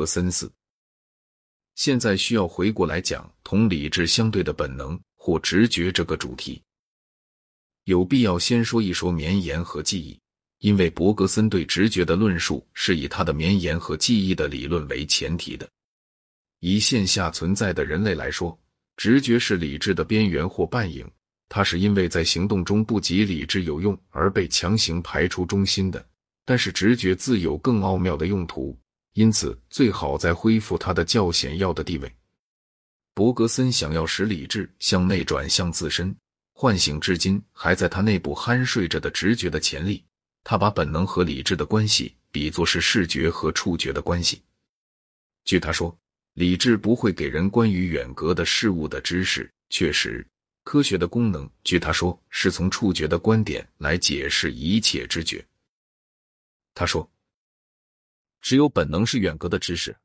[0.00, 0.50] 格森斯。
[1.74, 6.62] 现在需要回过来讲同理智相对的本能或直觉这个主题，
[7.84, 10.18] 有必要先说一说绵延和记忆，
[10.60, 15.68] 因为伯格森对直觉的论述是以他的绵延和记忆的理论为前提的。
[16.60, 18.58] 以线下存在的人类来说，
[18.96, 21.06] 直觉是理智的边缘或半影，
[21.46, 26.02] 它是因为在行动中不及理智有用而被强行排除中心的。
[26.46, 28.74] 但是直觉自有更奥妙的用途。
[29.14, 32.14] 因此，最好再恢复它的较显要的地位。
[33.12, 36.14] 伯格森想要使理智向内转向自身，
[36.52, 40.04] 唤醒至今还在他内部酣睡着的直觉的潜力。
[40.44, 44.42] 他把本能和理智的关系比作是视觉和触觉的关系。
[45.44, 45.94] 据他说，
[46.34, 49.50] 理智不会给人关于远隔的事物的知识。
[49.70, 50.26] 确实，
[50.62, 55.44] 科学的功能，据他说，是从触觉的观点来解释一切知觉。
[56.74, 57.10] 他说。
[58.40, 59.96] 只有本能是远隔的知识，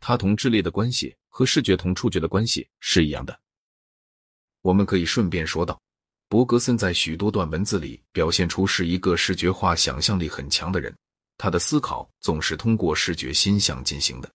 [0.00, 3.38] 它同智力的关系和视觉同触觉的关系是一样的。
[4.60, 5.80] 我们可以顺便说道，
[6.28, 10.96] 伯格森在许多段文字里表现出是一个视觉化想象力很强的人，
[11.36, 14.30] 他的思考总是通过视觉心象进行的。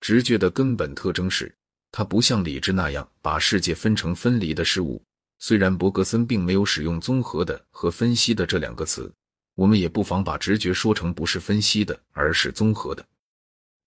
[0.00, 1.54] 直觉的根本特征是，
[1.90, 5.02] 它不像理智那样把世界分成分离的事物。
[5.38, 9.12] 虽然伯格森并没有使用“综合的”和“分析的”这两个词。
[9.54, 13.06] 我们也不妨把直觉说成不是分析的，而是综合的。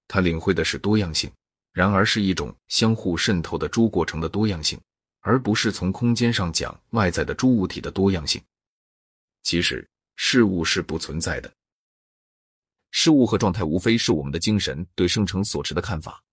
[0.07, 1.29] 他领会的是多样性，
[1.73, 4.79] 然而是一种相互渗透的诸过程的多样性，
[5.19, 8.41] 而不是从空间上讲外在的诸物体的多样性。
[9.43, 11.53] 其实事物是不存在的，
[12.91, 16.23] 事物和状态无非是我们的精神对生成所持的看法。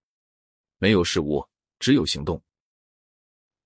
[0.78, 1.44] 没有事物，
[1.80, 2.40] 只有行动。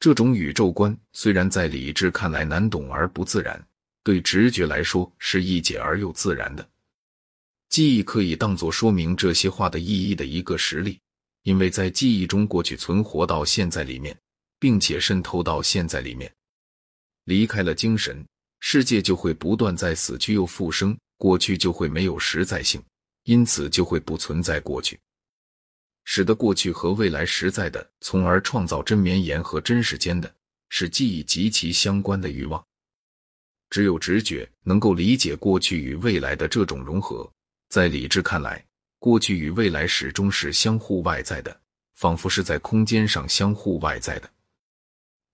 [0.01, 3.68] 这种宇宙观虽然在理智看来难懂而不自然。
[4.09, 6.67] 对直觉来说是易解而又自然的，
[7.69, 10.99] 记忆可以当作说明这些话的意义的一个实例，
[11.43, 14.19] 因为在记忆中过去存活到现在里面，
[14.59, 16.33] 并且渗透到现在里面。
[17.25, 18.27] 离开了精神，
[18.61, 22.83] 世界就会不断在死去又复生，过去就会没有实在性，
[23.25, 24.99] 因此就会不存在过去，
[26.05, 30.35] 使得过去和未来实在的，从而创造真绵延和真实间的
[30.71, 32.65] 是记忆及其相关的欲望。
[33.71, 37.31] 只有直觉能够理解过去与未来的这种融合。
[37.69, 38.65] 在理智看来，
[38.99, 41.61] 过去与未来始终是相互外在的，
[41.97, 44.31] 仿佛是在空间上相互外在的。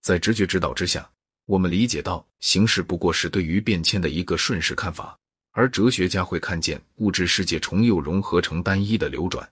[0.01, 1.09] 在直觉指导之下，
[1.45, 5.17] 我们理解到形式不过是对于变迁的一个瞬时看法，
[5.51, 9.49] 而哲学家会看见物质世界重又融合成单一的流转。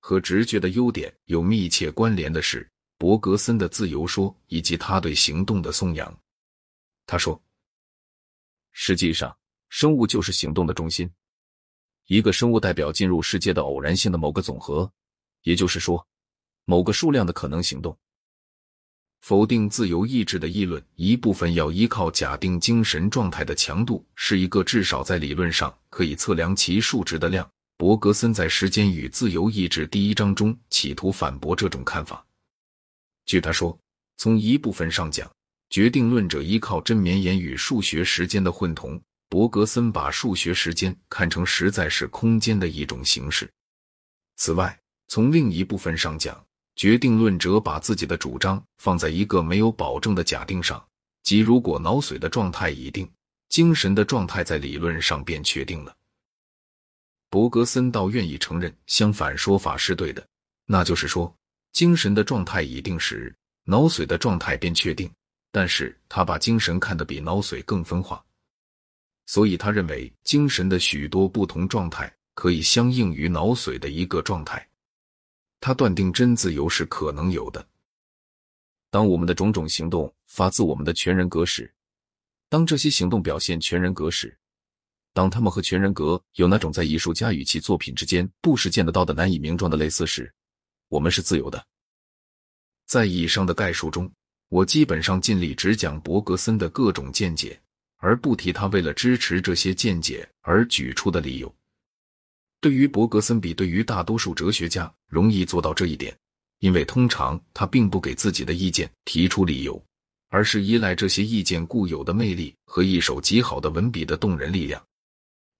[0.00, 6.12] 和直觉的优点有密切关联的是伯格森的自由说以及他对行动的颂扬。
[7.06, 7.40] 他说。
[8.82, 9.36] 实际上，
[9.68, 11.12] 生物就是行动的中心。
[12.06, 14.90] 一个生物代表进入世界的偶然性的某个总和，
[15.42, 16.04] 也就是说，
[16.64, 17.94] 某个数量的可能行动。
[19.20, 27.46] 否定自由意志的议论，一部分要依靠假定精神状态的强度是一个至少在理论上可以测量其数值的量。
[27.76, 32.26] 伯格森在《时间与自由意志》第一章中企图反驳这种看法。
[33.26, 33.78] 据他说，
[34.16, 35.30] 从一部分上讲。
[35.70, 43.48] 决定论者依靠真绵延与数学时间的混同，伯格森把数学时间看成实在是空间的一种形式。
[44.36, 44.76] 此外，
[45.06, 46.44] 从另一部分上讲，
[46.74, 50.84] 决定论者把自己的主张放在一个没有保证的假定上，
[51.22, 53.08] 即如果脑髓的状态已定，
[53.48, 55.94] 精神的状态在理论上便确定了。
[57.28, 60.26] 伯格森倒愿意承认相反说法是对的，
[60.66, 61.32] 那就是说，
[61.70, 63.32] 精神的状态已定时，
[63.62, 65.08] 脑髓的状态便确定。
[65.52, 68.24] 但是他把精神看得比脑髓更分化，
[69.26, 74.64] 所以他认为精神的许多不同状态可以相应于脑髓的一个状态。
[75.58, 77.66] 他断定真自由是可能有的。
[78.90, 81.72] 当我们的种种行动发自我们的全人格时，
[82.48, 84.38] 当这些行动表现全人格时，
[85.12, 90.32] 当他们和全人格有那种在艺术家与其作品之间不时见得到的难以名状的类似时，
[90.88, 91.66] 我们是自由的。
[92.86, 94.10] 在以上的概述中。
[94.50, 97.58] 我基本上尽力只讲伯格森的各种见解，
[97.98, 101.54] 而不提他为了支持这些见解而举出的理由。
[102.60, 106.14] 对于伯格森，比对于大多数哲学家容易做到这一点，
[106.58, 109.80] 因为通常他并不给自己的意见提出理由，
[110.30, 114.84] 而是依赖这些意见固有的魅力和一手极好的文笔的动人力量。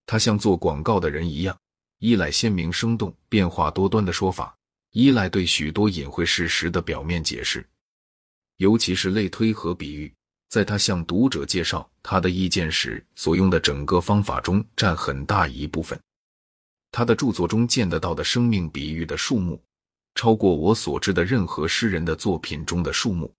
[0.04, 1.56] 他像做广告的人一样，
[2.00, 4.52] 依赖鲜明生动、变化多端的说法，
[4.90, 7.64] 依赖对许多隐晦事实的表面解释。
[8.60, 10.12] 尤其是类推和比喻，
[10.50, 15.98] 在他向读者介绍他的意见时所用的整个方法中占很大一部分。
[16.92, 19.58] 他的著作中见得到的生命比喻的数目，
[20.14, 23.32] 超过我所知的任何诗人的作品中的数目。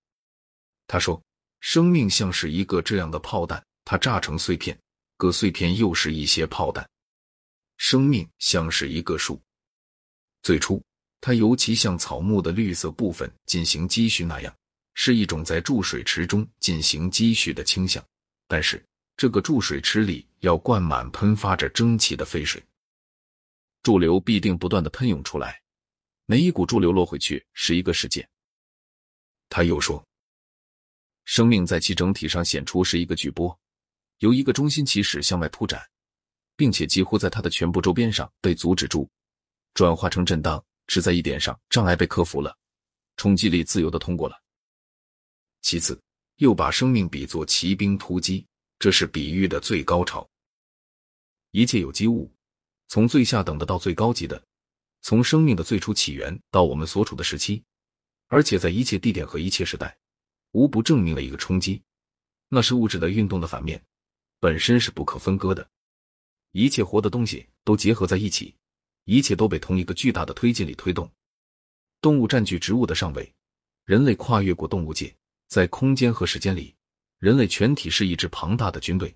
[0.87, 1.21] 他说，
[1.59, 4.75] 生命像是一个这样的炮弹，它炸成碎片，
[5.17, 6.83] 各碎片又是一些炮弹。
[7.77, 9.39] 生命像是一个树，
[10.41, 10.81] 最初
[11.19, 14.51] 它尤其像草木的绿色部分进行积蓄那样，
[14.93, 18.03] 是一种在注水池中进行积蓄的倾向，
[18.47, 18.83] 但是。
[19.17, 22.63] 这个注水池里要灌满喷发着蒸汽的废水，
[23.83, 25.61] 驻流必定不断的喷涌出来，
[26.25, 28.27] 每一股驻流落回去是一个世界。
[29.47, 30.03] 他又说，
[31.25, 33.55] 生命在其整体上显出是一个巨波，
[34.19, 35.87] 由一个中心起始向外铺展，
[36.55, 39.07] 并且几乎在它的全部周边上被阻止住，
[39.75, 42.57] 转化成震荡，只在一点上障碍被克服了，
[43.17, 44.41] 冲击力自由的通过了。
[45.61, 45.99] 其次，
[46.37, 48.45] 又把生命比作骑兵突击。
[48.79, 50.27] 这是比喻的最高潮。
[51.51, 52.31] 一切有机物，
[52.87, 54.43] 从最下等的到最高级的，
[55.01, 57.63] 从生命的最初起源到我们所处的时期，
[58.27, 59.95] 而且在一切地点和一切时代，
[60.53, 61.79] 无不证明了一个冲击，
[62.49, 63.79] 那是物质的运动的反面，
[64.39, 65.69] 本身是不可分割的。
[66.53, 68.55] 一切活的东西都结合在一起，
[69.05, 71.07] 一切都被同一个巨大的推进力推动。
[72.01, 73.31] 动物占据植物的上位，
[73.85, 75.15] 人类跨越过动物界，
[75.51, 76.73] 在空间和时间里。
[77.19, 79.13] 人类全体是一支庞大的军队，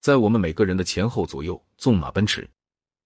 [0.00, 2.48] 在我们每个人的前后左右纵马奔驰。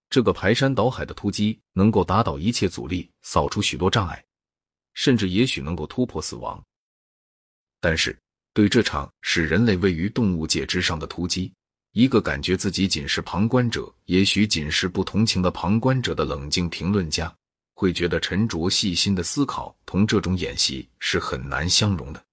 [0.09, 4.25] 这个排山倒海的突击能够打倒一切阻力，扫除许多障碍，
[4.95, 6.65] 甚至也许能够突破死亡。
[7.81, 8.17] 但是，
[8.55, 11.53] 对这场使人类位于动物界之上的突击，
[11.95, 17.37] 一个感觉自己仅是旁观者，也许仅是不同情的旁观者的冷静评论家，
[17.75, 22.26] 会觉得沉着细心的思考同这种演习是很难相容的。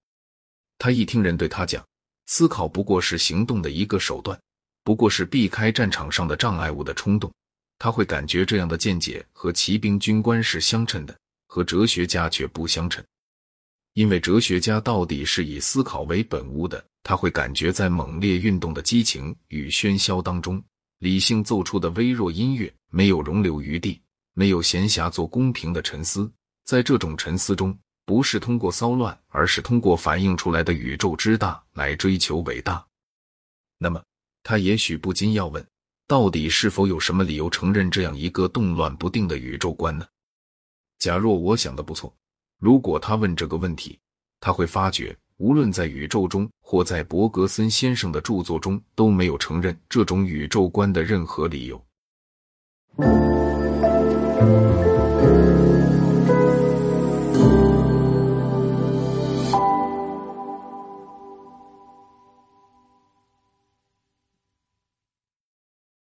[0.77, 1.83] 他一听人对他讲，
[2.25, 4.39] 思考不过是行动的一个手段，
[4.83, 7.31] 不过是避开战场上的障碍物的冲动。
[7.79, 11.17] 他会感觉这样的见解和骑兵军官是相称的，
[11.47, 13.03] 和哲学家却不相称。
[13.93, 16.83] 因为哲学家到底是以思考为本物的。
[17.05, 20.63] 他会感觉在猛烈运动的激情与喧嚣当中，
[20.99, 24.01] 理性奏出的微弱音乐没有容留余地，
[24.33, 26.31] 没有闲暇做公平的沉思。
[26.63, 27.77] 在这种沉思中。
[28.05, 32.85] 不是通过骚乱，而是通过反映出来的宇宙之大来追求伟大。
[33.77, 34.03] 那么，
[34.43, 35.65] 他也许不禁要问：
[36.07, 40.05] 到底是否有什么理由承认这样一个动乱不定的宇宙观呢？
[40.99, 42.13] 假若我想的不错，
[42.59, 43.99] 如果他问这个问题，
[44.39, 51.83] 他会发觉，无论在宇宙中或在伯格森先生的著作中，都没有承认这种宇宙观的任何理由。